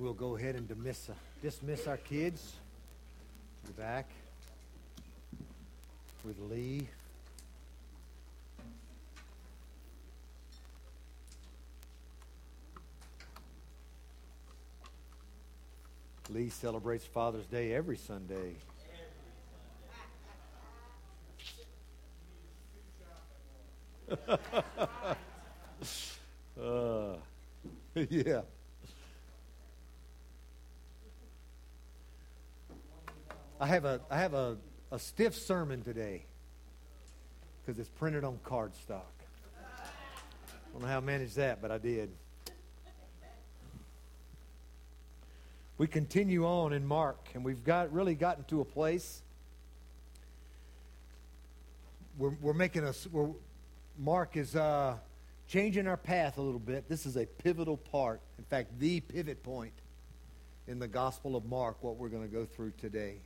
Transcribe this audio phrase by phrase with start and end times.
[0.00, 1.12] we'll go ahead and dismiss, uh,
[1.42, 2.54] dismiss our kids.
[3.66, 4.08] We're back
[6.24, 6.88] with Lee.
[16.30, 18.54] Lee celebrates Father's Day every Sunday.
[26.58, 27.16] uh,
[28.08, 28.40] yeah.
[33.62, 34.56] I have a I have a,
[34.90, 36.24] a stiff sermon today
[37.60, 39.02] because it's printed on cardstock.
[39.60, 42.10] I don't know how I managed that, but I did.
[45.76, 49.20] We continue on in Mark, and we've got really gotten to a place.
[52.16, 53.06] We're, we're making us.
[53.98, 54.96] Mark is uh,
[55.48, 56.88] changing our path a little bit.
[56.88, 58.22] This is a pivotal part.
[58.38, 59.74] In fact, the pivot point
[60.66, 61.82] in the Gospel of Mark.
[61.82, 63.16] What we're going to go through today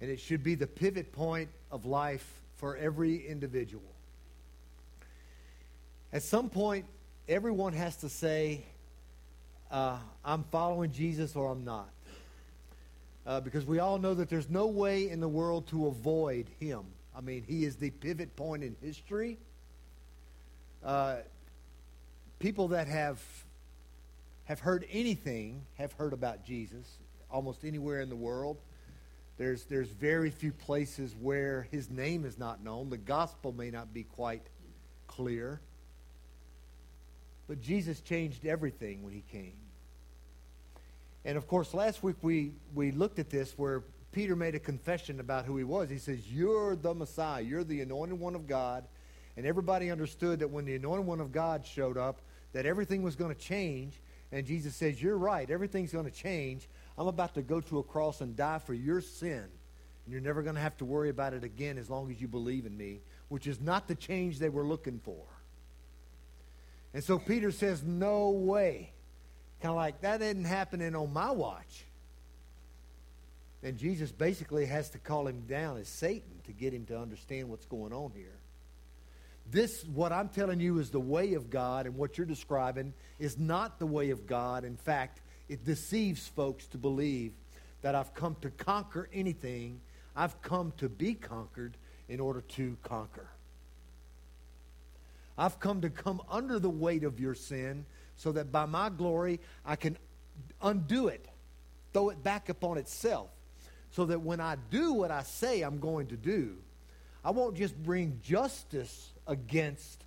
[0.00, 3.82] and it should be the pivot point of life for every individual.
[6.12, 6.86] At some point,
[7.28, 8.64] everyone has to say,
[9.70, 11.90] uh, I'm following Jesus or I'm not.
[13.26, 16.84] Uh, because we all know that there's no way in the world to avoid him.
[17.16, 19.38] I mean, he is the pivot point in history.
[20.84, 21.16] Uh,
[22.38, 23.20] people that have
[24.44, 26.86] have heard anything have heard about Jesus
[27.30, 28.58] almost anywhere in the world.
[29.38, 32.88] There's, there's very few places where his name is not known.
[32.88, 34.46] The gospel may not be quite
[35.06, 35.60] clear.
[37.46, 39.54] But Jesus changed everything when he came.
[41.24, 45.20] And of course, last week we, we looked at this where Peter made a confession
[45.20, 45.90] about who he was.
[45.90, 47.42] He says, You're the Messiah.
[47.42, 48.84] You're the anointed one of God.
[49.36, 53.16] And everybody understood that when the anointed one of God showed up, that everything was
[53.16, 54.00] going to change.
[54.32, 55.50] And Jesus says, You're right.
[55.50, 56.68] Everything's going to change.
[56.98, 59.44] I'm about to go to a cross and die for your sin.
[60.06, 62.28] And you're never going to have to worry about it again as long as you
[62.28, 65.24] believe in me, which is not the change they were looking for.
[66.94, 68.92] And so Peter says, No way.
[69.60, 71.84] Kind of like, that isn't happening on my watch.
[73.62, 77.48] And Jesus basically has to call him down as Satan to get him to understand
[77.48, 78.36] what's going on here.
[79.50, 83.38] This, what I'm telling you, is the way of God, and what you're describing is
[83.38, 84.64] not the way of God.
[84.64, 87.32] In fact, it deceives folks to believe
[87.82, 89.80] that I've come to conquer anything.
[90.14, 91.76] I've come to be conquered
[92.08, 93.28] in order to conquer.
[95.38, 97.84] I've come to come under the weight of your sin
[98.16, 99.98] so that by my glory I can
[100.62, 101.26] undo it,
[101.92, 103.28] throw it back upon itself,
[103.90, 106.56] so that when I do what I say I'm going to do,
[107.24, 110.04] I won't just bring justice against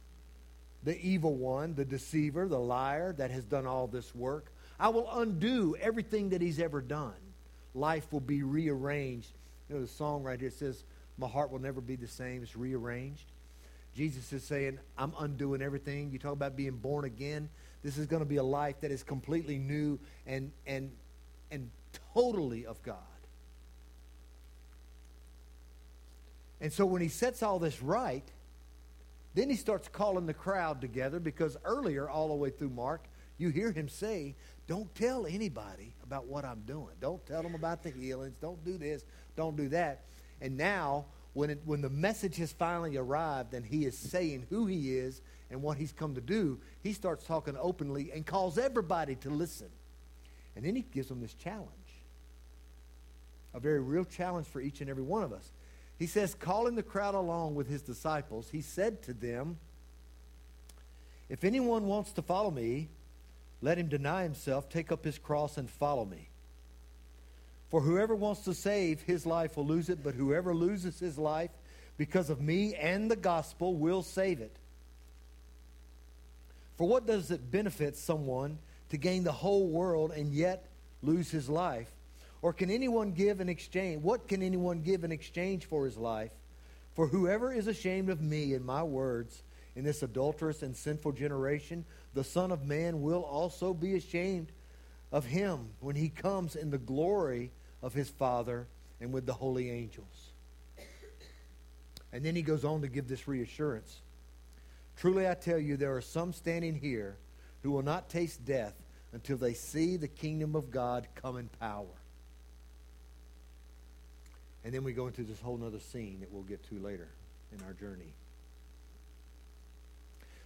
[0.83, 4.51] the evil one, the deceiver, the liar that has done all this work.
[4.79, 7.13] I will undo everything that he's ever done.
[7.73, 9.31] Life will be rearranged.
[9.67, 10.83] You know, the song right here says,
[11.17, 12.41] My heart will never be the same.
[12.41, 13.25] It's rearranged.
[13.95, 16.11] Jesus is saying, I'm undoing everything.
[16.11, 17.49] You talk about being born again.
[17.83, 20.91] This is going to be a life that is completely new and, and,
[21.51, 21.69] and
[22.13, 22.97] totally of God.
[26.61, 28.23] And so when he sets all this right,
[29.33, 33.05] then he starts calling the crowd together because earlier, all the way through Mark,
[33.37, 34.35] you hear him say,
[34.69, 36.93] Don't tell anybody about what I'm doing.
[37.01, 38.35] Don't tell them about the healings.
[38.39, 39.03] Don't do this.
[39.35, 40.03] Don't do that.
[40.41, 44.67] And now, when, it, when the message has finally arrived and he is saying who
[44.67, 49.15] he is and what he's come to do, he starts talking openly and calls everybody
[49.15, 49.69] to listen.
[50.55, 51.71] And then he gives them this challenge
[53.55, 55.51] a very real challenge for each and every one of us.
[55.97, 59.57] He says, calling the crowd along with his disciples, he said to them,
[61.27, 62.89] If anyone wants to follow me,
[63.61, 66.29] let him deny himself, take up his cross, and follow me.
[67.69, 71.51] For whoever wants to save his life will lose it, but whoever loses his life
[71.97, 74.55] because of me and the gospel will save it.
[76.77, 78.57] For what does it benefit someone
[78.89, 80.65] to gain the whole world and yet
[81.03, 81.91] lose his life?
[82.41, 84.01] Or can anyone give an exchange?
[84.01, 86.31] What can anyone give in exchange for his life?
[86.95, 89.43] For whoever is ashamed of me and my words
[89.79, 94.51] in this adulterous and sinful generation, the Son of Man will also be ashamed
[95.09, 97.49] of him when he comes in the glory
[97.81, 98.67] of his Father
[98.99, 100.33] and with the holy angels.
[102.11, 104.01] And then he goes on to give this reassurance.
[104.97, 107.15] Truly I tell you, there are some standing here
[107.63, 108.73] who will not taste death
[109.13, 111.85] until they see the kingdom of God come in power.
[114.65, 117.07] And then we go into this whole other scene that we'll get to later
[117.53, 118.13] in our journey.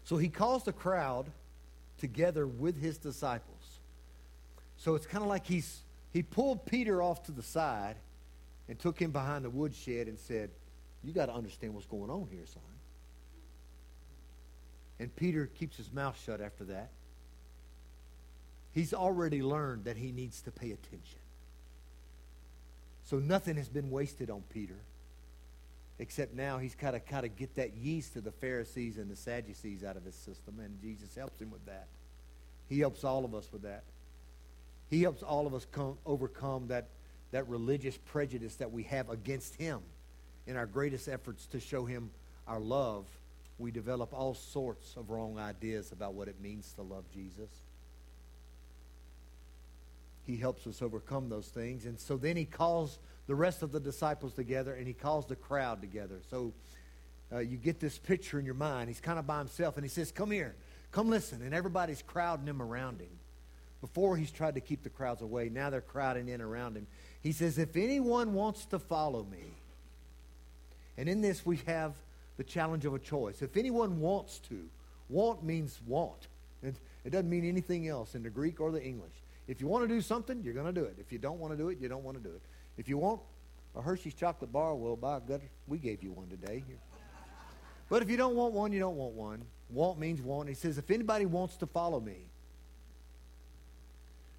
[0.04, 1.32] So he calls the crowd
[1.98, 3.80] together with his disciples.
[4.78, 7.96] So it's kind of like he's he pulled Peter off to the side
[8.70, 10.52] and took him behind the woodshed and said,
[11.04, 12.62] You got to understand what's going on here, son.
[15.00, 16.92] And Peter keeps his mouth shut after that.
[18.74, 21.20] He's already learned that he needs to pay attention.
[23.06, 24.78] So nothing has been wasted on Peter,
[26.00, 29.16] except now he's got to kind of get that yeast of the Pharisees and the
[29.16, 31.88] Sadducees out of his system, and Jesus helps him with that.
[32.68, 33.84] He helps all of us with that.
[34.90, 36.88] He helps all of us come, overcome that,
[37.32, 39.80] that religious prejudice that we have against him
[40.46, 42.12] in our greatest efforts to show him
[42.48, 43.06] our love.
[43.58, 47.50] We develop all sorts of wrong ideas about what it means to love Jesus.
[50.26, 51.86] He helps us overcome those things.
[51.86, 55.36] And so then he calls the rest of the disciples together and he calls the
[55.36, 56.22] crowd together.
[56.30, 56.54] So
[57.32, 58.90] uh, you get this picture in your mind.
[58.90, 60.56] He's kind of by himself and he says, Come here,
[60.92, 61.42] come listen.
[61.42, 63.10] And everybody's crowding him around him.
[63.82, 66.88] Before he's tried to keep the crowds away, now they're crowding in around him.
[67.22, 69.58] He says, If anyone wants to follow me,
[70.98, 71.94] and in this we have
[72.38, 73.42] the challenge of a choice.
[73.42, 74.70] If anyone wants to,
[75.10, 76.28] want means want.
[76.62, 79.12] It, it doesn't mean anything else in the Greek or the English.
[79.48, 80.96] If you want to do something, you're going to do it.
[81.00, 82.42] If you don't want to do it, you don't want to do it.
[82.78, 83.22] If you want
[83.76, 86.64] a Hershey's chocolate bar, well, by God, we gave you one today.
[87.90, 89.44] But if you don't want one, you don't want one.
[89.70, 90.50] Want means want.
[90.50, 92.30] He says, if anybody wants to follow me.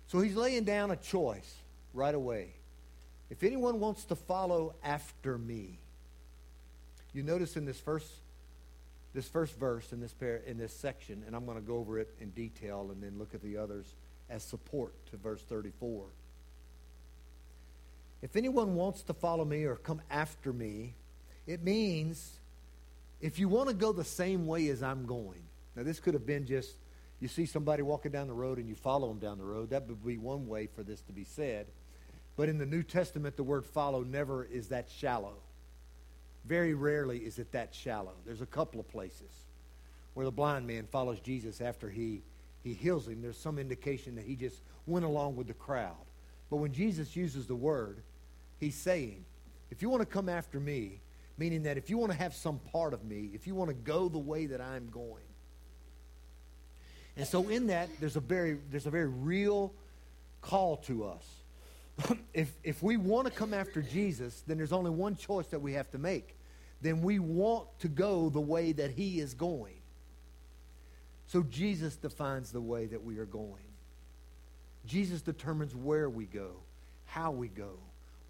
[0.06, 1.54] So he's laying down a choice
[1.92, 2.54] right away.
[3.30, 5.78] If anyone wants to follow after me.
[7.12, 8.08] You notice in this first
[9.14, 12.00] this first verse in this par- in this section, and I'm going to go over
[12.00, 13.86] it in detail and then look at the others
[14.34, 16.04] as support to verse 34.
[18.20, 20.94] If anyone wants to follow me or come after me,
[21.46, 22.40] it means
[23.20, 25.42] if you want to go the same way as I'm going.
[25.76, 26.70] Now, this could have been just
[27.20, 29.70] you see somebody walking down the road and you follow them down the road.
[29.70, 31.66] That would be one way for this to be said.
[32.36, 35.36] But in the New Testament, the word follow never is that shallow.
[36.44, 38.14] Very rarely is it that shallow.
[38.26, 39.30] There's a couple of places
[40.14, 42.22] where the blind man follows Jesus after he
[42.64, 45.94] he heals him, there's some indication that he just went along with the crowd.
[46.50, 48.02] But when Jesus uses the word,
[48.58, 49.24] he's saying,
[49.70, 51.00] if you want to come after me,
[51.36, 53.74] meaning that if you want to have some part of me, if you want to
[53.74, 55.24] go the way that I'm going.
[57.16, 59.72] And so in that, there's a very, there's a very real
[60.40, 62.16] call to us.
[62.34, 65.74] if, if we want to come after Jesus, then there's only one choice that we
[65.74, 66.36] have to make.
[66.80, 69.74] Then we want to go the way that he is going.
[71.26, 73.64] So Jesus defines the way that we are going.
[74.86, 76.50] Jesus determines where we go,
[77.06, 77.78] how we go,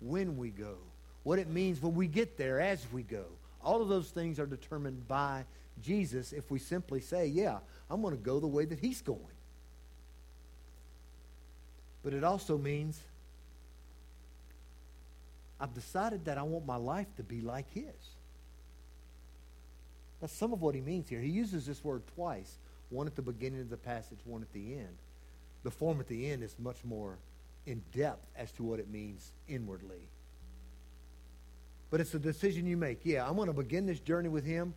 [0.01, 0.77] when we go,
[1.25, 3.25] what it means when we get there as we go.
[3.63, 5.45] All of those things are determined by
[5.83, 7.59] Jesus if we simply say, yeah,
[7.91, 9.21] I'm going to go the way that he's going.
[12.03, 13.01] But it also means
[15.59, 17.85] I've decided that I want my life to be like his.
[20.21, 21.21] That's some of what he means here.
[21.21, 22.59] He uses this word twice
[22.95, 24.97] one at the beginning of the passage, one at the end.
[25.65, 27.17] The form at the end is much more
[27.67, 30.09] in depth as to what it means inwardly.
[31.91, 33.01] But it's a decision you make.
[33.03, 34.75] Yeah, I'm going to begin this journey with him.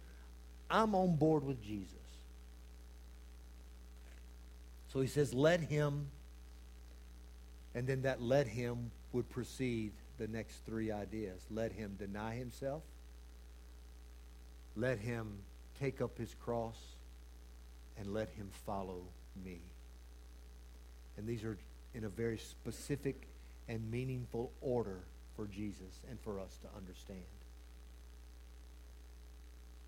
[0.69, 1.93] I'm on board with Jesus.
[4.91, 6.07] So he says, let him,
[7.75, 11.39] and then that let him would precede the next three ideas.
[11.51, 12.81] Let him deny himself.
[14.75, 15.27] Let him
[15.79, 16.77] take up his cross
[17.97, 19.01] and let him follow
[19.43, 19.59] me.
[21.17, 21.57] And these are
[21.93, 23.27] in a very specific
[23.67, 24.99] and meaningful order
[25.35, 27.19] for Jesus and for us to understand.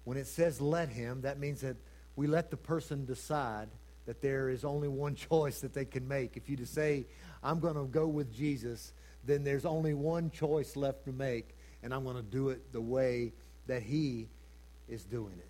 [0.05, 1.75] When it says let him, that means that
[2.15, 3.69] we let the person decide
[4.05, 6.35] that there is only one choice that they can make.
[6.35, 7.05] If you to say,
[7.43, 8.93] I'm going to go with Jesus,
[9.25, 12.81] then there's only one choice left to make, and I'm going to do it the
[12.81, 13.33] way
[13.67, 14.27] that he
[14.87, 15.48] is doing it.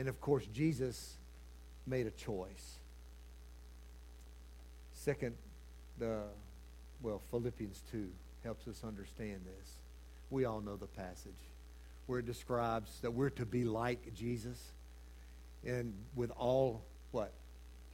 [0.00, 1.18] And of course, Jesus
[1.86, 2.78] made a choice.
[4.94, 5.34] Second,
[5.98, 6.22] the
[7.02, 8.08] well, Philippians 2
[8.42, 9.72] helps us understand this.
[10.30, 11.34] We all know the passage
[12.06, 14.72] where it describes that we're to be like Jesus
[15.66, 16.80] and with all
[17.10, 17.34] what?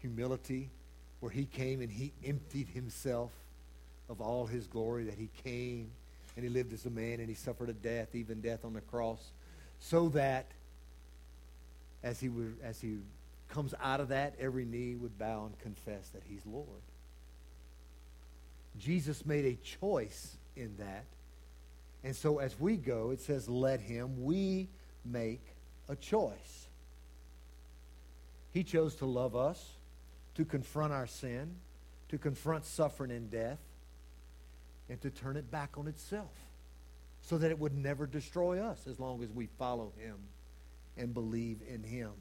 [0.01, 0.71] Humility,
[1.19, 3.33] where he came and he emptied himself
[4.09, 5.91] of all his glory that he came
[6.37, 8.81] and he lived as a man and he suffered a death, even death on the
[8.81, 9.33] cross,
[9.81, 10.47] so that
[12.03, 12.99] as he would, as he
[13.49, 16.83] comes out of that, every knee would bow and confess that he's Lord.
[18.79, 21.05] Jesus made a choice in that.
[22.05, 24.25] And so as we go, it says, let him.
[24.25, 24.69] We
[25.05, 25.45] make
[25.89, 26.69] a choice.
[28.53, 29.65] He chose to love us,
[30.35, 31.57] to confront our sin,
[32.09, 33.59] to confront suffering and death
[34.89, 36.31] and to turn it back on itself
[37.23, 40.17] so that it would never destroy us as long as we follow him
[40.97, 42.13] and believe in him.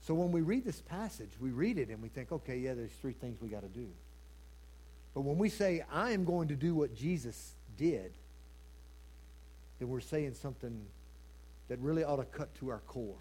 [0.00, 2.92] So when we read this passage, we read it and we think, okay, yeah, there's
[2.92, 3.88] three things we got to do.
[5.14, 8.12] But when we say, I am going to do what Jesus did,
[9.78, 10.86] then we're saying something
[11.68, 13.18] that really ought to cut to our core.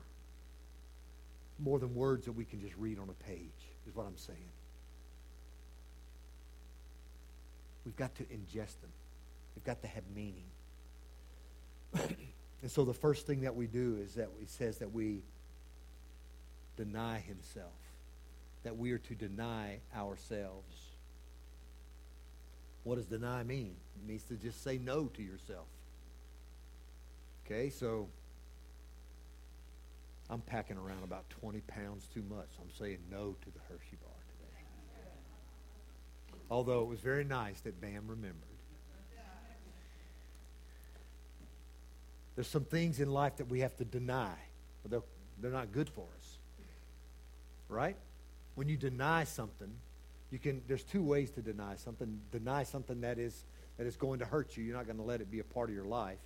[1.59, 4.37] More than words that we can just read on a page, is what I'm saying.
[7.83, 8.91] We've got to ingest them.
[9.55, 10.45] They've got to have meaning.
[12.61, 15.21] and so the first thing that we do is that he says that we
[16.75, 17.73] deny himself,
[18.63, 20.75] that we are to deny ourselves.
[22.83, 23.75] What does deny mean?
[23.95, 25.67] It means to just say no to yourself.
[27.45, 28.07] Okay, so
[30.29, 32.49] I'm packing around about 20 pounds too much.
[32.61, 34.63] I'm saying no to the Hershey bar today.
[36.49, 38.46] Although it was very nice that Bam remembered.
[42.37, 44.35] There's some things in life that we have to deny.
[44.87, 45.01] They're,
[45.41, 46.37] they're not good for us.
[47.67, 47.97] Right?
[48.53, 49.71] When you deny something,
[50.29, 52.21] you can there's two ways to deny something.
[52.31, 53.43] Deny something that is
[53.77, 54.63] that is going to hurt you.
[54.63, 56.19] You're not going to let it be a part of your life.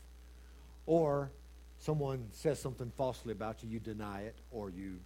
[0.85, 1.31] Or
[1.79, 4.99] someone says something falsely about you, you deny it, or you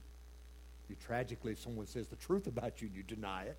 [0.89, 3.57] you tragically if someone says the truth about you, you deny it.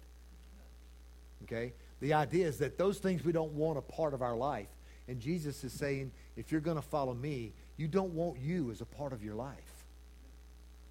[1.44, 1.74] Okay?
[2.00, 4.68] The idea is that those things we don't want a part of our life.
[5.08, 8.80] And Jesus is saying, if you're going to follow me, you don't want you as
[8.80, 9.84] a part of your life.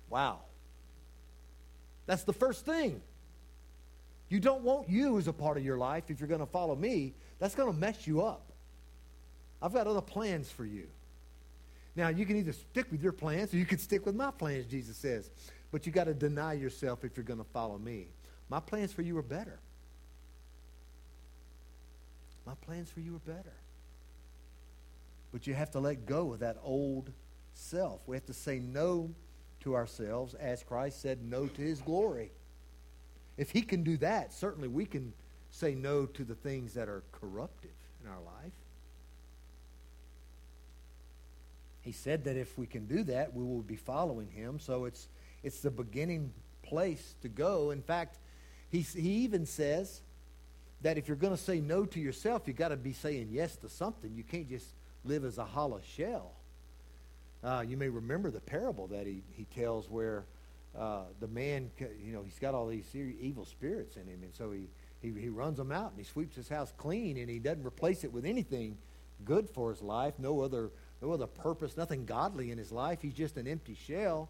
[0.09, 0.39] Wow.
[2.05, 3.01] That's the first thing.
[4.29, 6.75] You don't want you as a part of your life if you're going to follow
[6.75, 7.13] me.
[7.39, 8.51] That's going to mess you up.
[9.61, 10.87] I've got other plans for you.
[11.95, 14.65] Now, you can either stick with your plans or you can stick with my plans,
[14.65, 15.29] Jesus says.
[15.71, 18.07] But you got to deny yourself if you're going to follow me.
[18.49, 19.59] My plans for you are better.
[22.45, 23.53] My plans for you are better.
[25.35, 27.11] But you have to let go of that old
[27.53, 27.99] self.
[28.07, 29.13] We have to say no
[29.59, 32.31] to ourselves as Christ said no to his glory.
[33.35, 35.11] If he can do that, certainly we can
[35.51, 38.53] say no to the things that are corruptive in our life.
[41.81, 44.57] He said that if we can do that, we will be following him.
[44.57, 45.09] So it's,
[45.43, 46.31] it's the beginning
[46.63, 47.71] place to go.
[47.71, 48.19] In fact,
[48.69, 49.99] he, he even says
[50.81, 53.57] that if you're going to say no to yourself, you've got to be saying yes
[53.57, 54.15] to something.
[54.15, 54.67] You can't just
[55.05, 56.33] live as a hollow shell.
[57.43, 60.25] Uh, you may remember the parable that he, he tells where
[60.77, 64.51] uh, the man, you know, he's got all these evil spirits in him, and so
[64.51, 64.67] he,
[65.01, 68.03] he, he runs them out and he sweeps his house clean, and he doesn't replace
[68.03, 68.77] it with anything
[69.23, 70.71] good for his life, no other,
[71.01, 72.99] no other purpose, nothing godly in his life.
[73.01, 74.29] He's just an empty shell.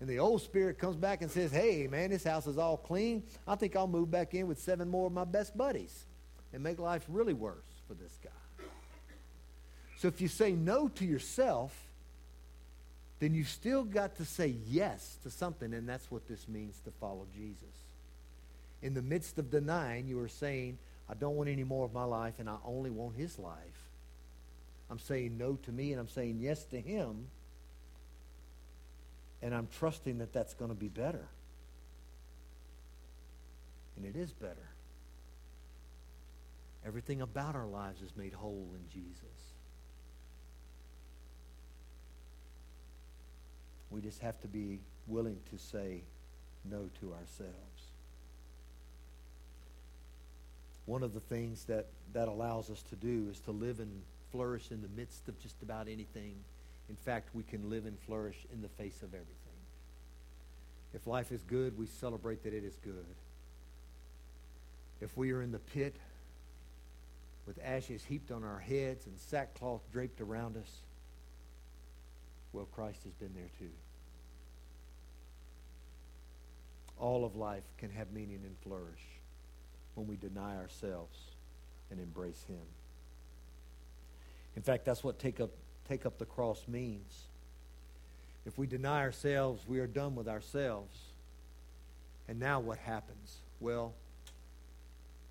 [0.00, 3.22] And the old spirit comes back and says, Hey, man, this house is all clean.
[3.46, 6.06] I think I'll move back in with seven more of my best buddies
[6.52, 8.30] and make life really worse for this guy.
[10.02, 11.72] So if you say no to yourself,
[13.20, 16.90] then you've still got to say yes to something, and that's what this means to
[17.00, 17.76] follow Jesus.
[18.82, 20.78] In the midst of denying, you are saying,
[21.08, 23.54] I don't want any more of my life, and I only want his life.
[24.90, 27.28] I'm saying no to me, and I'm saying yes to him,
[29.40, 31.28] and I'm trusting that that's going to be better.
[33.96, 34.68] And it is better.
[36.84, 39.51] Everything about our lives is made whole in Jesus.
[43.92, 46.02] We just have to be willing to say
[46.64, 47.90] no to ourselves.
[50.86, 54.70] One of the things that that allows us to do is to live and flourish
[54.70, 56.34] in the midst of just about anything.
[56.88, 59.36] In fact, we can live and flourish in the face of everything.
[60.94, 63.14] If life is good, we celebrate that it is good.
[65.00, 65.96] If we are in the pit
[67.46, 70.70] with ashes heaped on our heads and sackcloth draped around us,
[72.52, 73.72] well, Christ has been there too.
[76.98, 79.00] All of life can have meaning and flourish
[79.94, 81.18] when we deny ourselves
[81.90, 82.62] and embrace Him.
[84.56, 85.50] In fact, that's what take up,
[85.88, 87.24] take up the cross means.
[88.44, 90.98] If we deny ourselves, we are done with ourselves.
[92.28, 93.38] And now what happens?
[93.60, 93.94] Well,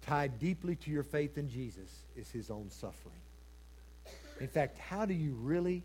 [0.01, 3.16] tied deeply to your faith in Jesus is his own suffering.
[4.40, 5.84] In fact, how do you really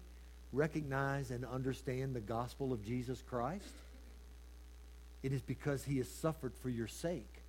[0.52, 3.64] recognize and understand the gospel of Jesus Christ?
[5.22, 7.42] It is because he has suffered for your sake.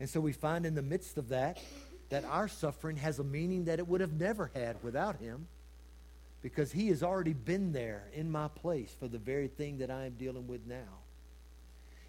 [0.00, 1.58] And so we find in the midst of that
[2.08, 5.46] that our suffering has a meaning that it would have never had without him
[6.42, 10.06] because he has already been there in my place for the very thing that I
[10.06, 10.98] am dealing with now.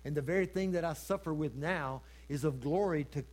[0.04, 3.24] And the very thing that I suffer with now is of glory to,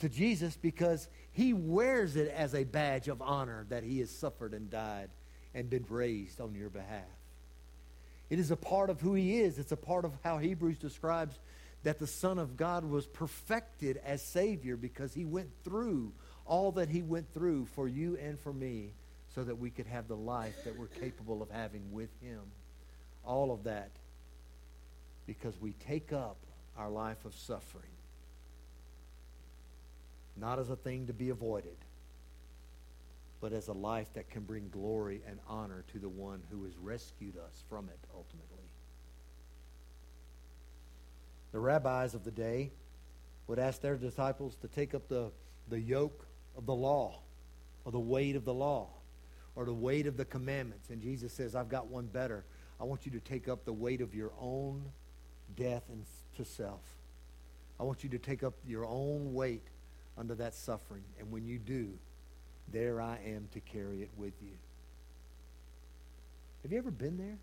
[0.00, 4.54] to Jesus because he wears it as a badge of honor that he has suffered
[4.54, 5.10] and died
[5.54, 7.02] and been raised on your behalf.
[8.30, 9.58] It is a part of who he is.
[9.58, 11.38] It's a part of how Hebrews describes
[11.82, 16.12] that the Son of God was perfected as Savior because he went through
[16.46, 18.92] all that he went through for you and for me
[19.34, 22.40] so that we could have the life that we're capable of having with him.
[23.24, 23.90] All of that
[25.26, 26.36] because we take up
[26.76, 27.94] our life of suffering
[30.36, 31.76] not as a thing to be avoided,
[33.44, 36.78] but as a life that can bring glory and honor to the one who has
[36.78, 38.64] rescued us from it ultimately.
[41.52, 42.72] The rabbis of the day
[43.46, 45.30] would ask their disciples to take up the,
[45.68, 47.20] the yoke of the law,
[47.84, 48.88] or the weight of the law,
[49.56, 50.88] or the weight of the commandments.
[50.88, 52.46] And Jesus says, I've got one better.
[52.80, 54.86] I want you to take up the weight of your own
[55.54, 56.06] death and
[56.38, 56.80] to self.
[57.78, 59.66] I want you to take up your own weight
[60.16, 61.04] under that suffering.
[61.20, 61.98] And when you do,
[62.72, 64.56] there I am to carry it with you.
[66.62, 67.38] Have you ever been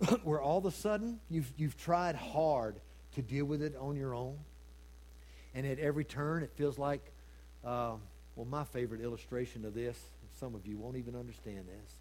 [0.00, 0.08] there?
[0.22, 2.76] Where all of a sudden you've, you've tried hard
[3.14, 4.38] to deal with it on your own.
[5.54, 7.00] And at every turn, it feels like,
[7.64, 7.94] uh,
[8.36, 9.98] well, my favorite illustration of this,
[10.38, 11.94] some of you won't even understand this.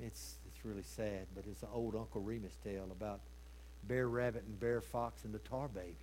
[0.00, 3.20] It's, it's really sad, but it's an old Uncle Remus tale about
[3.88, 5.94] Br'er Rabbit and Br'er Fox and the tar baby.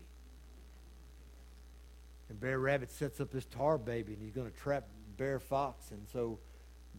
[2.31, 5.91] And Br'er Rabbit sets up this tar baby, and he's going to trap Br'er Fox.
[5.91, 6.39] And so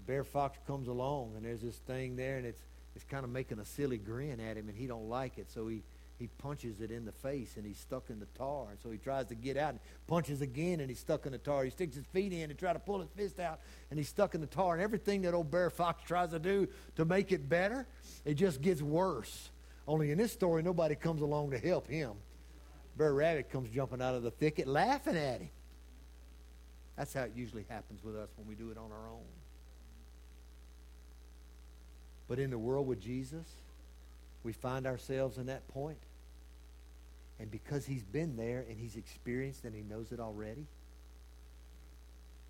[0.06, 2.60] Br'er Fox comes along, and there's this thing there, and it's
[2.94, 5.50] it's kind of making a silly grin at him, and he don't like it.
[5.50, 5.84] So he
[6.18, 8.66] he punches it in the face, and he's stuck in the tar.
[8.72, 11.38] And so he tries to get out, and punches again, and he's stuck in the
[11.38, 11.64] tar.
[11.64, 14.34] He sticks his feet in and try to pull his fist out, and he's stuck
[14.34, 14.74] in the tar.
[14.74, 17.86] And everything that old Br'er Fox tries to do to make it better,
[18.26, 19.50] it just gets worse.
[19.88, 22.16] Only in this story, nobody comes along to help him.
[22.96, 25.50] Br'er Rabbit comes jumping out of the thicket laughing at him.
[26.96, 29.24] That's how it usually happens with us when we do it on our own.
[32.28, 33.46] But in the world with Jesus,
[34.42, 35.98] we find ourselves in that point.
[37.38, 40.66] And because he's been there and he's experienced and he knows it already,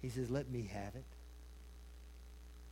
[0.01, 1.05] he says, Let me have it.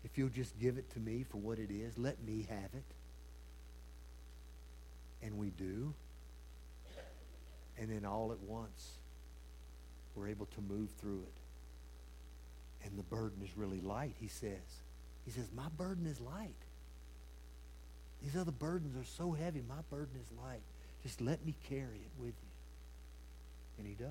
[0.05, 2.85] If you'll just give it to me for what it is, let me have it.
[5.23, 5.95] And we do.
[7.81, 8.91] And then all at once,
[10.15, 12.87] we're able to move through it.
[12.87, 14.83] And the burden is really light, he says.
[15.25, 16.55] He says, My burden is light.
[18.23, 19.63] These other burdens are so heavy.
[19.67, 20.61] My burden is light.
[21.03, 22.51] Just let me carry it with you.
[23.79, 24.09] And he does.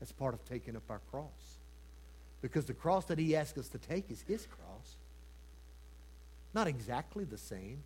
[0.00, 1.58] That's part of taking up our cross.
[2.42, 4.96] Because the cross that he asks us to take is his cross.
[6.54, 7.82] Not exactly the same.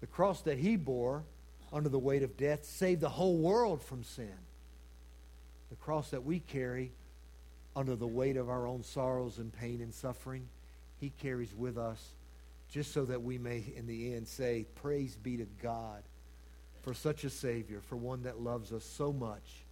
[0.00, 1.24] The cross that he bore
[1.72, 4.38] under the weight of death saved the whole world from sin.
[5.70, 6.92] The cross that we carry
[7.74, 10.48] under the weight of our own sorrows and pain and suffering,
[10.98, 12.14] he carries with us
[12.70, 16.02] just so that we may, in the end, say, Praise be to God
[16.82, 19.64] for such a Savior, for one that loves us so much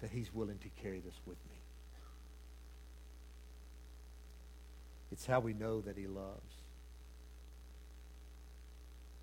[0.00, 1.56] that he's willing to carry this with me.
[5.12, 6.54] It's how we know that he loves.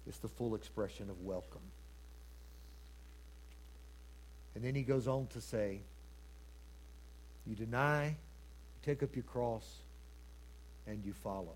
[0.08, 1.62] It's the full expression of welcome.
[4.56, 5.80] And then he goes on to say,
[7.46, 8.14] You deny, you
[8.84, 9.66] take up your cross,
[10.88, 11.56] and you follow.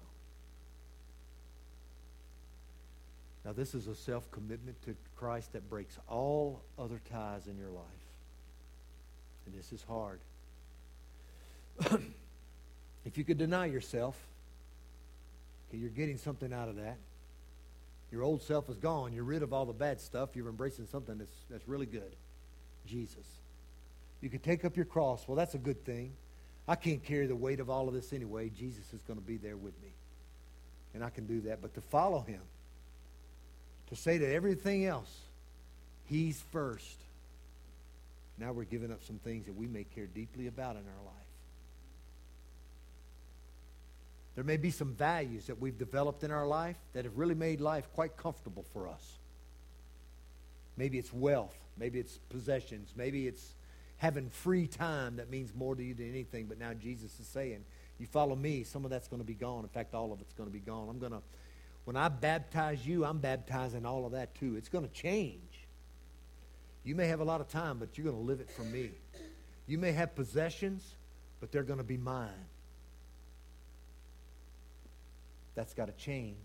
[3.46, 7.70] Now, this is a self commitment to Christ that breaks all other ties in your
[7.70, 7.84] life.
[9.46, 10.20] And this is hard.
[13.06, 14.16] if you could deny yourself,
[15.68, 16.98] okay, you're getting something out of that.
[18.12, 19.12] Your old self is gone.
[19.12, 20.36] You're rid of all the bad stuff.
[20.36, 22.16] You're embracing something that's, that's really good
[22.86, 23.26] Jesus.
[24.22, 25.28] You can take up your cross.
[25.28, 26.14] Well, that's a good thing.
[26.68, 28.50] I can't carry the weight of all of this anyway.
[28.50, 29.90] Jesus is going to be there with me.
[30.94, 31.62] And I can do that.
[31.62, 32.42] But to follow him,
[33.88, 35.12] to say to everything else,
[36.06, 36.98] He's first.
[38.38, 41.14] Now we're giving up some things that we may care deeply about in our life.
[44.36, 47.62] There may be some values that we've developed in our life that have really made
[47.62, 49.20] life quite comfortable for us.
[50.76, 51.56] Maybe it's wealth.
[51.78, 52.94] Maybe it's possessions.
[52.96, 53.56] Maybe it's
[53.98, 56.46] having free time that means more to you than anything.
[56.46, 57.64] But now Jesus is saying,
[58.00, 59.64] you follow me, some of that's going to be gone.
[59.64, 60.90] In fact, all of it's going to be gone.
[60.90, 61.22] I'm going to
[61.86, 64.56] when I baptize you, I'm baptizing all of that too.
[64.56, 65.68] It's going to change.
[66.84, 68.92] You may have a lot of time, but you're going to live it for me.
[69.68, 70.96] You may have possessions,
[71.40, 72.30] but they're going to be mine.
[75.56, 76.38] That's got to change.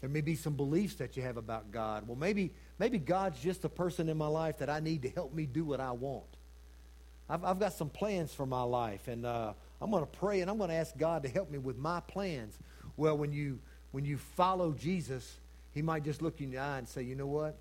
[0.00, 2.08] There may be some beliefs that you have about God.
[2.08, 5.34] Well, maybe, maybe God's just a person in my life that I need to help
[5.34, 6.24] me do what I want.
[7.28, 10.50] I've, I've got some plans for my life, and uh, I'm going to pray and
[10.50, 12.58] I'm going to ask God to help me with my plans.
[12.96, 13.58] Well, when you,
[13.92, 15.38] when you follow Jesus,
[15.72, 17.60] he might just look you in the eye and say, you know what?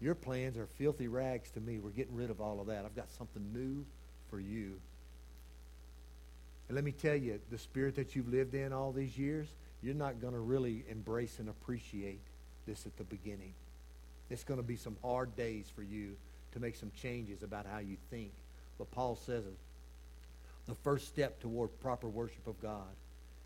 [0.00, 1.78] Your plans are filthy rags to me.
[1.78, 2.84] We're getting rid of all of that.
[2.84, 3.84] I've got something new
[4.30, 4.78] for you.
[6.68, 9.46] And let me tell you, the spirit that you've lived in all these years,
[9.86, 12.20] you're not going to really embrace and appreciate
[12.66, 13.54] this at the beginning.
[14.30, 16.16] It's going to be some hard days for you
[16.52, 18.32] to make some changes about how you think.
[18.78, 19.44] But Paul says.
[20.66, 22.88] The first step toward proper worship of God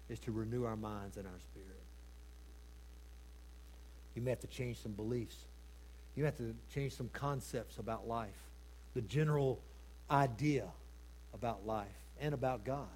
[0.08, 1.68] is to renew our minds and our spirit.
[4.14, 5.36] You may have to change some beliefs.
[6.16, 8.48] You have to change some concepts about life,
[8.94, 9.60] the general
[10.10, 10.64] idea
[11.34, 11.86] about life
[12.18, 12.88] and about God.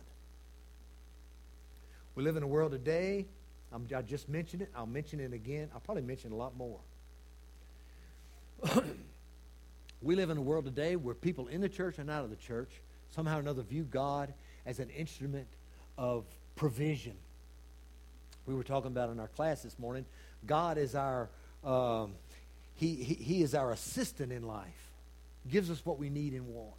[2.15, 3.27] We live in a world today,
[3.73, 6.79] I'm, i just mentioned it, I'll mention it again, I'll probably mention a lot more.
[10.03, 12.37] we live in a world today where people in the church and out of the
[12.37, 12.71] church
[13.11, 14.33] somehow or another view God
[14.65, 15.49] as an instrument
[15.99, 16.25] of
[16.55, 17.17] provision.
[18.47, 20.05] We were talking about in our class this morning,
[20.47, 21.29] God is our,
[21.65, 22.13] um,
[22.77, 24.93] he, he, he is our assistant in life,
[25.51, 26.75] gives us what we need and want.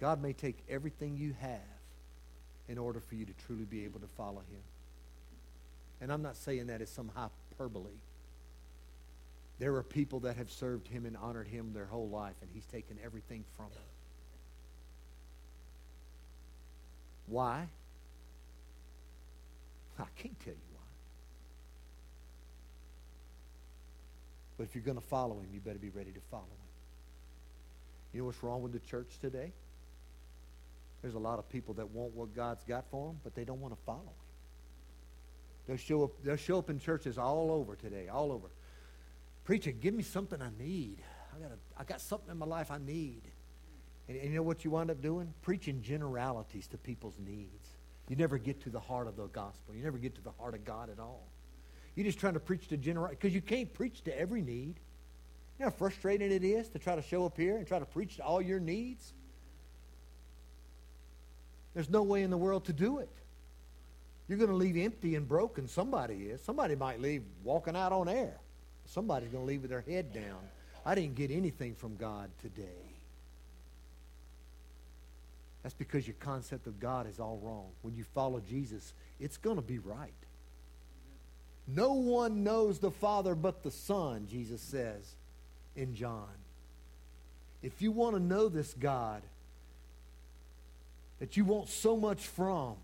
[0.00, 1.60] God may take everything you have
[2.68, 4.62] in order for you to truly be able to follow him.
[6.00, 7.90] And I'm not saying that as some hyperbole.
[9.58, 12.66] There are people that have served him and honored him their whole life, and he's
[12.66, 13.82] taken everything from them.
[17.26, 17.66] Why?
[19.98, 20.82] I can't tell you why.
[24.58, 26.68] But if you're going to follow him, you better be ready to follow him.
[28.12, 29.52] You know what's wrong with the church today?
[31.02, 33.60] There's a lot of people that want what God's got for them, but they don't
[33.60, 34.26] want to follow him.
[35.66, 38.48] They'll show up, they'll show up in churches all over today, all over.
[39.44, 40.98] Preacher, give me something I need.
[41.34, 43.22] I got, a, I got something in my life I need.
[44.08, 45.32] And, and you know what you wind up doing?
[45.42, 47.68] Preaching generalities to people's needs.
[48.08, 49.74] You never get to the heart of the gospel.
[49.74, 51.26] You never get to the heart of God at all.
[51.96, 54.78] You're just trying to preach to general because you can't preach to every need.
[55.58, 57.86] You know how frustrating it is to try to show up here and try to
[57.86, 59.14] preach to all your needs?
[61.76, 63.10] There's no way in the world to do it.
[64.28, 65.68] You're going to leave empty and broken.
[65.68, 66.40] Somebody is.
[66.40, 68.38] Somebody might leave walking out on air.
[68.86, 70.38] Somebody's going to leave with their head down.
[70.86, 72.94] I didn't get anything from God today.
[75.62, 77.68] That's because your concept of God is all wrong.
[77.82, 80.14] When you follow Jesus, it's going to be right.
[81.66, 85.14] No one knows the Father but the Son, Jesus says
[85.74, 86.32] in John.
[87.62, 89.20] If you want to know this God
[91.18, 92.74] that you want so much from,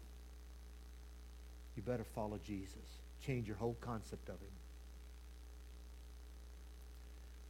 [1.76, 2.76] you better follow Jesus.
[3.26, 4.48] Change your whole concept of Him.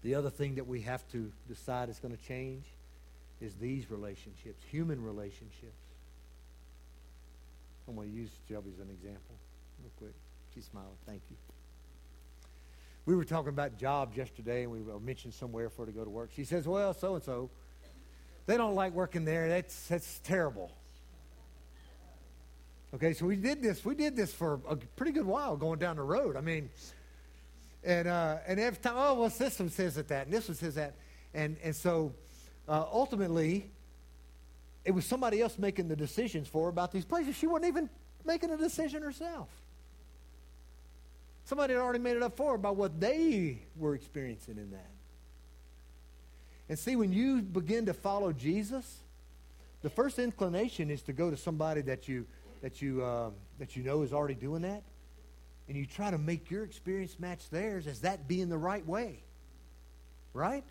[0.03, 2.65] The other thing that we have to decide is going to change
[3.41, 5.79] is these relationships, human relationships.
[7.89, 9.37] I'm going to use Shelby as an example
[9.83, 10.15] real quick.
[10.55, 10.91] She's smiling.
[11.07, 11.37] Thank you.
[13.07, 16.11] We were talking about jobs yesterday, and we mentioned somewhere for her to go to
[16.11, 16.31] work.
[16.35, 17.51] She says, well, so-and-so,
[18.47, 19.49] they don't like working there.
[19.49, 20.73] That's, that's terrible.
[22.95, 23.85] Okay, so we did this.
[23.85, 26.37] We did this for a pretty good while going down the road.
[26.37, 26.69] I mean,
[27.85, 30.57] and uh, and every time, oh, well, this one says that, that, and this one
[30.57, 30.95] says that,
[31.33, 32.13] and and so
[32.69, 33.71] uh, ultimately,
[34.85, 37.35] it was somebody else making the decisions for her about these places.
[37.35, 37.89] She wasn't even
[38.27, 39.49] making a decision herself.
[41.45, 44.91] Somebody had already made it up for her about what they were experiencing in that.
[46.69, 48.99] And see, when you begin to follow Jesus,
[49.83, 52.27] the first inclination is to go to somebody that you
[52.63, 54.85] that you, uh, that you know is already doing that,
[55.69, 59.25] and you try to make your experience match theirs as that being the right way.
[60.33, 60.65] Right?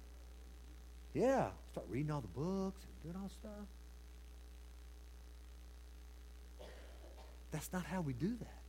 [1.13, 1.49] Yeah.
[1.73, 3.67] Start reading all the books and doing all stuff.
[7.51, 8.60] That's not how we do that.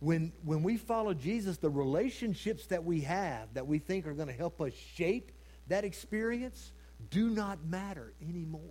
[0.00, 4.28] When, when we follow Jesus, the relationships that we have that we think are going
[4.28, 5.32] to help us shape
[5.68, 6.72] that experience
[7.10, 8.62] do not matter anymore.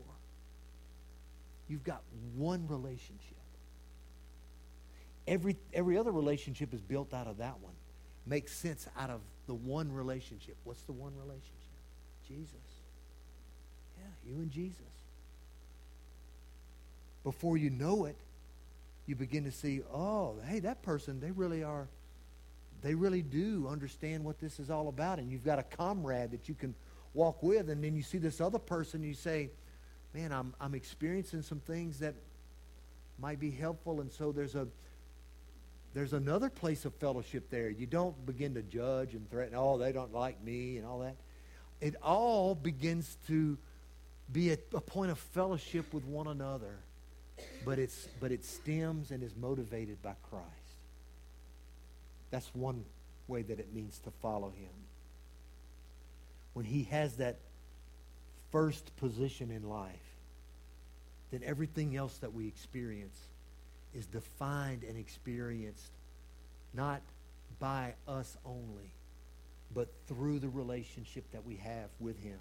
[1.68, 2.02] You've got
[2.36, 3.38] one relationship.
[5.28, 7.74] Every, every other relationship is built out of that one.
[8.26, 10.56] Makes sense out of the one relationship.
[10.64, 11.52] What's the one relationship?
[12.28, 12.54] Jesus.
[13.98, 14.80] Yeah, you and Jesus.
[17.24, 18.16] Before you know it,
[19.08, 21.88] you begin to see, oh, hey, that person, they really are,
[22.82, 25.18] they really do understand what this is all about.
[25.18, 26.76] And you've got a comrade that you can
[27.14, 27.70] walk with.
[27.70, 29.50] And then you see this other person, you say,
[30.14, 32.14] man, I'm, I'm experiencing some things that
[33.18, 34.02] might be helpful.
[34.02, 34.68] And so there's a
[35.94, 37.72] there's another place of fellowship there.
[37.72, 41.16] You don't begin to judge and threaten, oh, they don't like me and all that.
[41.82, 43.58] It all begins to
[44.32, 46.78] be a, a point of fellowship with one another.
[47.66, 50.46] But it's but it stems and is motivated by Christ.
[52.32, 52.84] That's one
[53.28, 54.74] way that it means to follow him.
[56.54, 57.38] When he has that
[58.52, 59.92] first position in life,
[61.32, 63.20] then everything else that we experience
[63.94, 65.92] is defined and experienced
[66.74, 67.02] not
[67.60, 68.92] by us only,
[69.74, 72.40] but through the relationship that we have with him.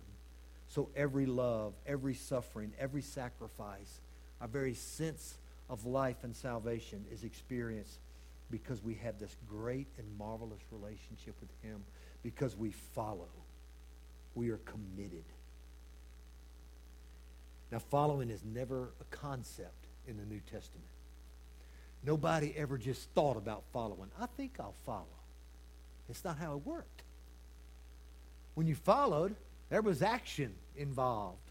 [0.68, 4.00] So every love, every suffering, every sacrifice,
[4.40, 7.98] our very sense of life and salvation is experienced
[8.50, 11.82] because we have this great and marvelous relationship with him
[12.22, 13.28] because we follow.
[14.34, 15.24] We are committed.
[17.72, 20.86] Now, following is never a concept in the New Testament.
[22.04, 24.10] Nobody ever just thought about following.
[24.20, 25.06] I think I'll follow.
[26.08, 27.02] It's not how it worked.
[28.54, 29.34] When you followed,
[29.68, 31.45] there was action involved.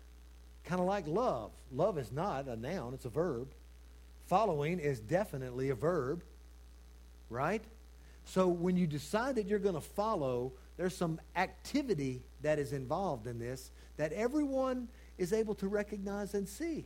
[0.65, 1.51] Kind of like love.
[1.71, 3.47] Love is not a noun, it's a verb.
[4.27, 6.23] Following is definitely a verb,
[7.29, 7.63] right?
[8.25, 13.27] So when you decide that you're going to follow, there's some activity that is involved
[13.27, 16.85] in this that everyone is able to recognize and see.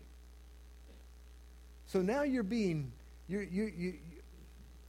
[1.87, 2.91] So now you're being,
[3.27, 3.93] you you, you,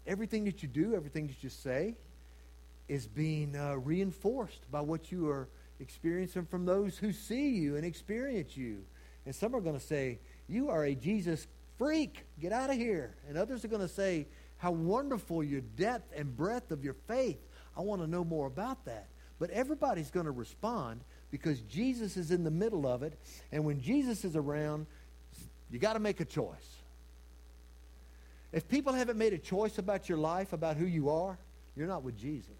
[0.06, 1.94] everything that you do, everything that you say,
[2.88, 5.48] is being uh, reinforced by what you are
[5.80, 8.84] experiencing from those who see you and experience you.
[9.26, 11.46] And some are going to say, You are a Jesus
[11.78, 12.24] freak.
[12.40, 13.14] Get out of here.
[13.28, 14.26] And others are going to say,
[14.58, 17.38] How wonderful your depth and breadth of your faith.
[17.76, 19.08] I want to know more about that.
[19.38, 23.18] But everybody's going to respond because Jesus is in the middle of it.
[23.52, 24.86] And when Jesus is around,
[25.70, 26.76] you got to make a choice.
[28.52, 31.38] If people haven't made a choice about your life, about who you are,
[31.76, 32.50] you're not with Jesus.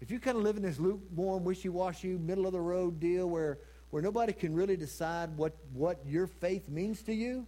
[0.00, 3.58] If you kind of live in this lukewarm, wishy-washy, middle of the road deal where,
[3.90, 7.46] where nobody can really decide what, what your faith means to you,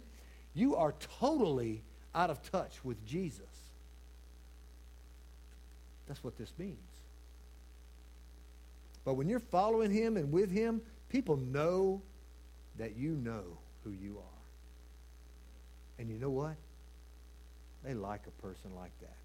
[0.53, 1.83] you are totally
[2.15, 3.45] out of touch with Jesus.
[6.07, 6.77] That's what this means.
[9.05, 12.01] But when you're following him and with him, people know
[12.77, 13.43] that you know
[13.83, 14.39] who you are.
[15.99, 16.55] And you know what?
[17.83, 19.15] They like a person like that.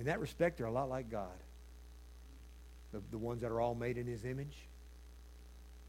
[0.00, 1.28] In that respect, they're a lot like God.
[2.92, 4.56] The, the ones that are all made in his image.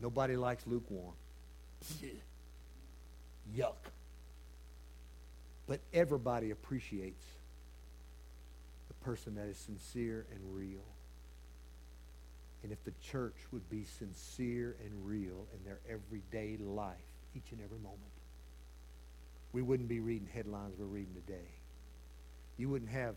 [0.01, 1.13] Nobody likes lukewarm.
[3.57, 3.77] Yuck.
[5.65, 7.23] But everybody appreciates
[8.89, 10.83] the person that is sincere and real.
[12.63, 16.97] And if the church would be sincere and real in their everyday life,
[17.33, 18.01] each and every moment,
[19.53, 21.47] we wouldn't be reading headlines we're reading today.
[22.57, 23.15] You wouldn't have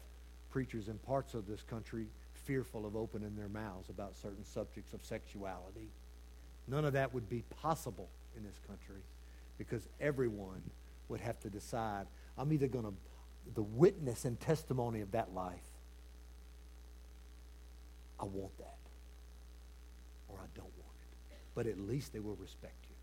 [0.55, 5.05] preachers in parts of this country fearful of opening their mouths about certain subjects of
[5.05, 5.89] sexuality.
[6.69, 9.03] None of that would be possible in this country
[9.59, 10.63] because everyone
[11.09, 12.07] would have to decide
[12.39, 12.95] I'm either going to,
[13.57, 15.73] the witness and testimony of that life,
[18.21, 18.79] I want that
[20.29, 21.37] or I don't want it.
[21.57, 22.95] But at least they will respect you.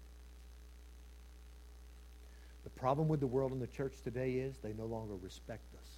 [2.63, 5.97] The problem with the world and the church today is they no longer respect us.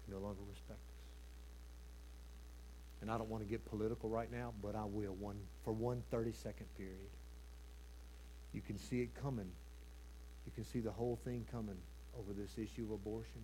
[0.11, 1.01] no longer respect us.
[3.01, 6.03] And I don't want to get political right now, but I will one for one
[6.13, 7.09] 30-second period.
[8.53, 9.49] You can see it coming.
[10.45, 11.77] You can see the whole thing coming
[12.19, 13.41] over this issue of abortion.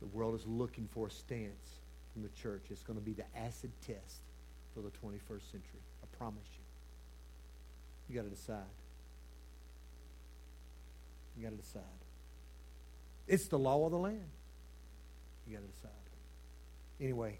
[0.00, 1.80] The world is looking for a stance
[2.12, 2.64] from the church.
[2.70, 4.20] It's going to be the acid test
[4.74, 5.80] for the 21st century.
[6.02, 6.64] I promise you.
[8.08, 8.62] You got to decide.
[11.36, 11.82] You got to decide.
[13.26, 14.28] It's the law of the land.
[15.46, 15.90] You got to decide.
[17.00, 17.38] Anyway,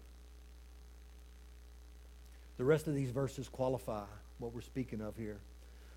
[2.57, 4.03] the rest of these verses qualify
[4.39, 5.37] what we're speaking of here.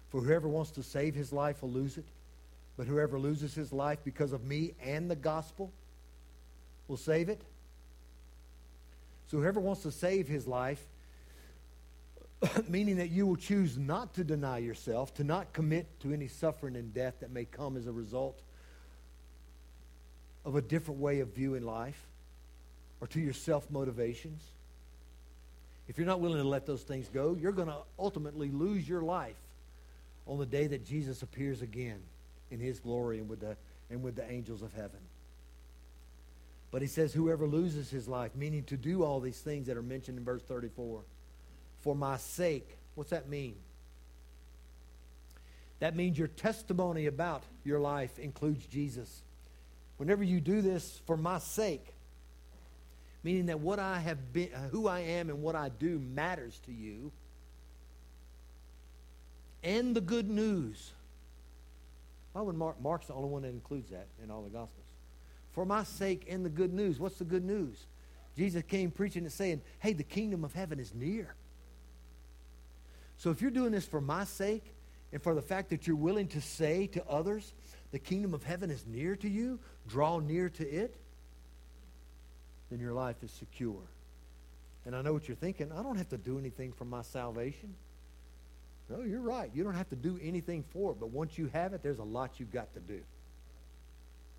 [0.09, 2.07] For whoever wants to save his life will lose it,
[2.77, 5.73] but whoever loses his life because of me and the gospel
[6.89, 7.43] will save it.
[9.31, 10.85] So whoever wants to save his life,
[12.69, 16.75] meaning that you will choose not to deny yourself, to not commit to any suffering
[16.75, 18.41] and death that may come as a result
[20.45, 22.01] of a different way of viewing life
[23.01, 24.43] or to your self motivations.
[25.89, 29.03] If you're not willing to let those things go, you're going to ultimately lose your
[29.03, 29.37] life
[30.27, 31.99] on the day that Jesus appears again
[32.51, 33.57] in his glory and with the,
[33.91, 35.01] and with the angels of heaven.
[36.71, 39.83] But he says, whoever loses his life, meaning to do all these things that are
[39.83, 41.01] mentioned in verse 34,
[41.81, 43.57] for my sake What's that mean?
[45.79, 49.23] That means your testimony about your life includes Jesus.
[50.01, 51.85] Whenever you do this for my sake,
[53.23, 56.59] meaning that what I have been, uh, who I am and what I do matters
[56.65, 57.13] to you,
[59.63, 60.93] and the good news.
[62.33, 62.81] Why would Mark?
[62.81, 64.87] Mark's the only one that includes that in all the Gospels.
[65.53, 66.99] For my sake and the good news.
[66.99, 67.85] What's the good news?
[68.39, 71.35] Jesus came preaching and saying, hey, the kingdom of heaven is near.
[73.19, 74.65] So if you're doing this for my sake
[75.13, 77.53] and for the fact that you're willing to say to others,
[77.93, 79.59] the kingdom of heaven is near to you,
[79.91, 80.95] draw near to it,
[82.71, 83.83] then your life is secure.
[84.87, 85.73] And I know what you're thinking.
[85.73, 87.75] I don't have to do anything for my salvation.
[88.89, 89.51] No, you're right.
[89.55, 91.01] You don't have to do anything for it.
[91.01, 93.01] But once you have it, there's a lot you've got to do.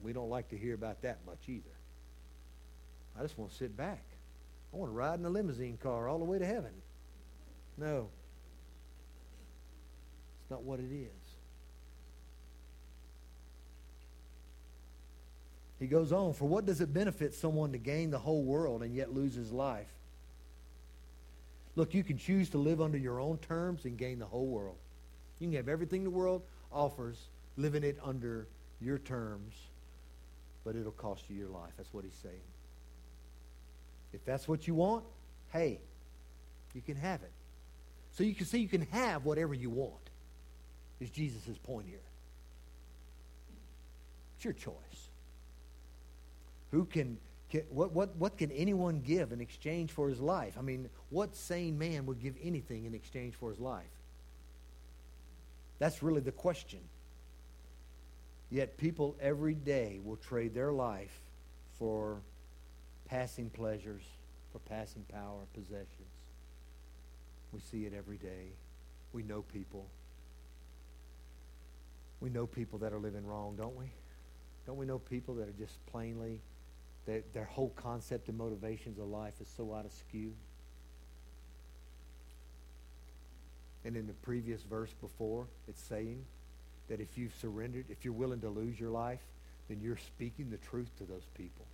[0.02, 1.64] We don't like to hear about that much either.
[3.18, 4.04] I just want to sit back.
[4.74, 6.72] I want to ride in a limousine car all the way to heaven.
[7.78, 8.10] No.
[10.42, 11.21] It's not what it is.
[15.82, 18.94] He goes on, for what does it benefit someone to gain the whole world and
[18.94, 19.92] yet lose his life?
[21.76, 24.76] Look, you can choose to live under your own terms and gain the whole world.
[25.40, 27.18] You can have everything the world offers,
[27.58, 28.48] living it under
[28.80, 29.56] your terms,
[30.64, 31.72] but it'll cost you your life.
[31.78, 32.36] That's what he's saying.
[34.14, 35.04] If that's what you want,
[35.52, 35.80] hey,
[36.76, 37.32] you can have it.
[38.12, 40.12] So you can see you can have whatever you want,
[41.00, 42.04] is Jesus' point here.
[44.36, 44.76] It's your choice.
[46.72, 47.18] Who can,
[47.50, 50.56] can, what, what, what can anyone give in exchange for his life?
[50.58, 53.84] I mean, what sane man would give anything in exchange for his life?
[55.80, 56.80] That's really the question.
[58.50, 61.22] Yet people every day will trade their life
[61.80, 62.22] for
[63.06, 64.04] passing pleasures,
[64.52, 65.88] for passing power, possessions.
[67.52, 68.52] We see it every day.
[69.14, 69.88] We know people.
[72.20, 73.92] We know people that are living wrong, don't we?
[74.68, 76.40] Don't we know people that are just plainly,
[77.12, 80.34] their, their whole concept and motivations of life is so out of skew?
[83.84, 86.24] And in the previous verse before, it's saying
[86.88, 89.22] that if you've surrendered, if you're willing to lose your life,
[89.68, 91.66] then you're speaking the truth to those people.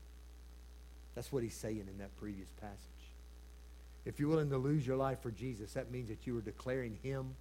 [1.14, 2.80] That's what he's saying in that previous passage.
[4.06, 6.98] If you're willing to lose your life for Jesus, that means that you are declaring
[7.04, 7.36] him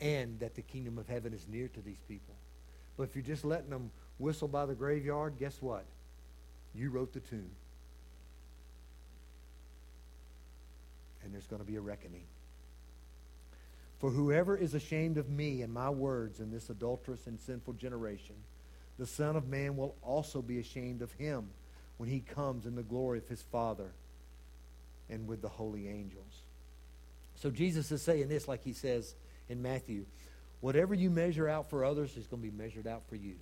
[0.00, 2.34] and that the kingdom of heaven is near to these people.
[2.96, 5.84] But if you're just letting them whistle by the graveyard, guess what?
[6.74, 7.50] You wrote the tune.
[11.24, 12.24] And there's going to be a reckoning.
[13.98, 18.36] For whoever is ashamed of me and my words in this adulterous and sinful generation,
[18.98, 21.48] the Son of Man will also be ashamed of him
[21.96, 23.90] when he comes in the glory of his Father
[25.10, 26.42] and with the holy angels.
[27.36, 29.14] So Jesus is saying this like he says
[29.48, 30.04] in Matthew
[30.60, 33.34] whatever you measure out for others is going to be measured out for you.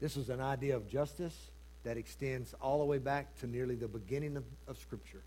[0.00, 1.50] This is an idea of justice
[1.84, 5.22] that extends all the way back to nearly the beginning of, of Scripture.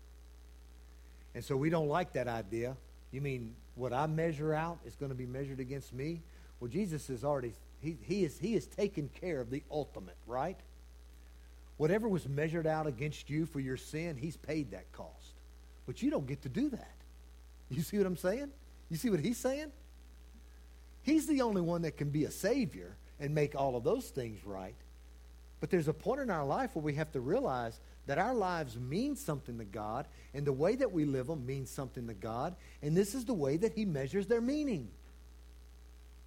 [1.34, 2.76] And so we don't like that idea.
[3.10, 6.20] You mean what I measure out is going to be measured against me?
[6.60, 10.58] Well, Jesus has already, he, he, is, he has taken care of the ultimate, right?
[11.76, 15.34] Whatever was measured out against you for your sin, he's paid that cost.
[15.86, 16.94] But you don't get to do that.
[17.68, 18.50] You see what I'm saying?
[18.90, 19.72] You see what he's saying?
[21.02, 24.44] He's the only one that can be a savior and make all of those things
[24.44, 24.74] right.
[25.64, 28.78] But there's a point in our life where we have to realize that our lives
[28.78, 32.54] mean something to God, and the way that we live them means something to God,
[32.82, 34.90] and this is the way that He measures their meaning.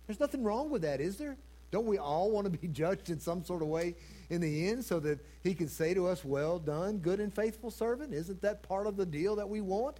[0.07, 1.37] There's nothing wrong with that, is there?
[1.69, 3.93] Don't we all want to be judged in some sort of way
[4.31, 7.69] in the end so that he can say to us, Well done, good and faithful
[7.69, 8.15] servant?
[8.15, 9.99] Isn't that part of the deal that we want?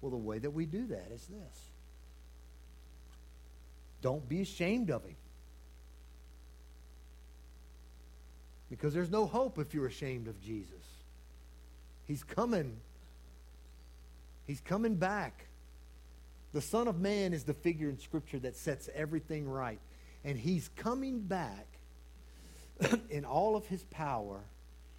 [0.00, 1.68] Well, the way that we do that is this
[4.00, 5.16] don't be ashamed of him.
[8.70, 10.86] Because there's no hope if you're ashamed of Jesus.
[12.06, 12.76] He's coming.
[14.46, 15.46] He's coming back.
[16.52, 19.80] The Son of Man is the figure in Scripture that sets everything right.
[20.24, 21.66] And he's coming back
[23.10, 24.40] in all of his power,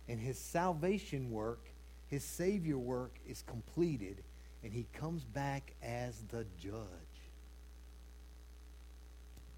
[0.07, 1.59] and his salvation work,
[2.07, 4.23] his Savior work is completed,
[4.63, 6.75] and he comes back as the judge.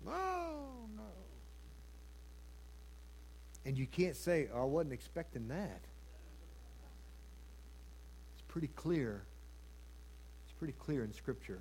[0.08, 1.23] Oh, no.
[3.66, 5.82] And you can't say, oh, I wasn't expecting that.
[8.34, 9.24] It's pretty clear.
[10.46, 11.60] It's pretty clear in Scripture.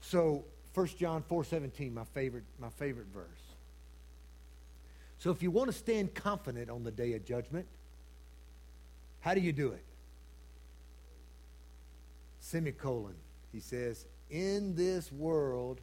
[0.00, 0.44] So
[0.74, 3.24] 1 John 4:17, my favorite, my favorite verse.
[5.18, 7.66] So if you want to stand confident on the day of judgment,
[9.20, 9.82] how do you do it?
[12.46, 13.14] semicolon.
[13.52, 15.80] He says, In this world,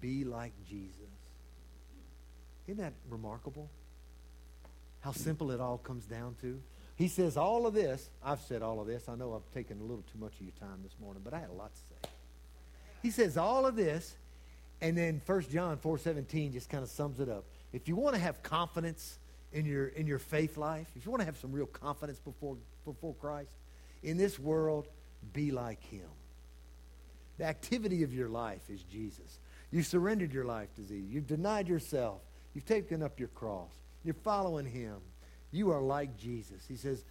[0.00, 0.94] be like Jesus.
[2.66, 3.68] Isn't that remarkable?
[5.00, 6.60] How simple it all comes down to.
[6.96, 8.08] He says all of this.
[8.24, 9.08] I've said all of this.
[9.08, 11.40] I know I've taken a little too much of your time this morning, but I
[11.40, 12.10] had a lot to say.
[13.02, 14.16] He says all of this,
[14.80, 17.44] and then 1 John 4.17 just kind of sums it up.
[17.72, 19.18] If you want to have confidence
[19.52, 22.56] in your, in your faith life, if you want to have some real confidence before,
[22.84, 23.50] before Christ,
[24.02, 24.86] in this world,
[25.32, 26.08] be like him.
[27.38, 29.38] The activity of your life is Jesus.
[29.70, 31.04] You've surrendered your life to thee.
[31.10, 32.20] You've denied yourself.
[32.54, 33.72] You've taken up your cross.
[34.04, 34.96] You're following him.
[35.50, 36.64] You are like Jesus.
[36.68, 37.04] He says,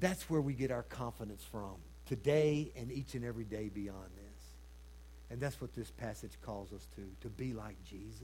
[0.00, 4.44] that's where we get our confidence from today and each and every day beyond this.
[5.30, 8.22] And that's what this passage calls us to, to be like Jesus.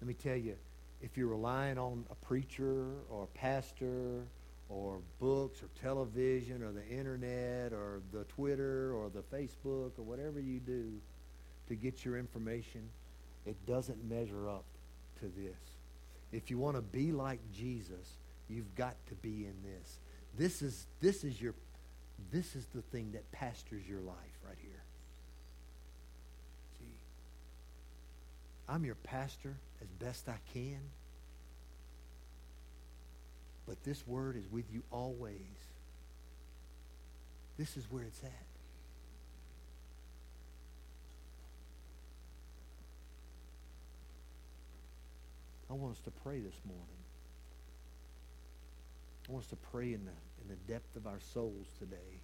[0.00, 0.56] Let me tell you,
[1.00, 4.22] if you're relying on a preacher or a pastor
[4.68, 10.40] or books or television or the internet or the Twitter or the Facebook or whatever
[10.40, 10.92] you do
[11.68, 12.88] to get your information,
[13.44, 14.64] it doesn't measure up
[15.20, 15.58] to this.
[16.32, 19.98] If you want to be like Jesus, you've got to be in this.
[20.36, 21.54] This is this is your
[22.32, 24.82] this is the thing that pastors your life right here.
[26.78, 26.94] See,
[28.68, 30.80] I'm your pastor as best I can.
[33.66, 35.40] But this word is with you always.
[37.58, 38.55] This is where it's at.
[45.70, 46.84] I want us to pray this morning.
[49.28, 50.12] I want us to pray in the,
[50.42, 52.20] in the depth of our souls today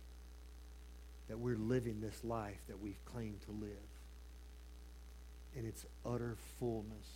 [1.29, 3.71] that we're living this life that we've claimed to live
[5.57, 7.07] in its utter fullness.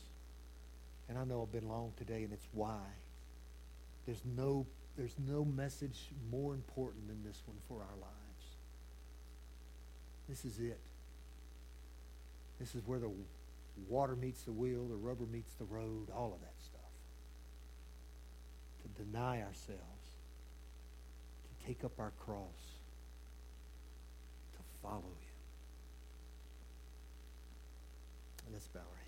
[1.08, 2.80] And I know I've been long today, and it's why.
[4.06, 4.66] There's no,
[4.96, 8.14] there's no message more important than this one for our lives.
[10.28, 10.80] This is it.
[12.58, 13.10] This is where the
[13.88, 16.80] water meets the wheel, the rubber meets the road, all of that stuff.
[18.82, 19.80] To deny ourselves,
[21.44, 22.78] to take up our cross,
[24.54, 25.36] to follow him.
[28.46, 29.05] And let's bow our.